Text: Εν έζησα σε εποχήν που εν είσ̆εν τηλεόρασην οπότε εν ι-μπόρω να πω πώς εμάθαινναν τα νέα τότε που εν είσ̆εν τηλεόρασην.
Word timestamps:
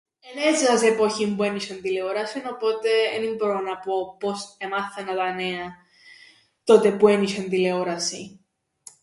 Εν 0.35 0.53
έζησα 0.53 0.77
σε 0.77 0.85
εποχήν 0.87 1.35
που 1.35 1.43
εν 1.43 1.55
είσ̆εν 1.55 1.79
τηλεόρασην 1.81 2.41
οπότε 2.47 2.89
εν 3.15 3.23
ι-μπόρω 3.23 3.59
να 3.59 3.77
πω 3.77 4.17
πώς 4.19 4.55
εμάθαινναν 4.57 5.15
τα 5.15 5.33
νέα 5.33 5.75
τότε 6.63 6.91
που 6.91 7.07
εν 7.07 7.23
είσ̆εν 7.23 7.47
τηλεόρασην. 7.49 8.39